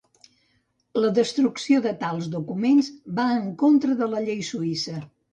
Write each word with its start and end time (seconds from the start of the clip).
La 1.01 1.09
destrucció 1.17 1.81
de 1.83 1.91
tals 2.03 2.29
documents 2.35 2.89
va 3.19 3.25
en 3.41 3.43
contra 3.65 3.99
de 3.99 4.07
la 4.15 4.23
llei 4.29 4.41
suïssa. 4.49 4.95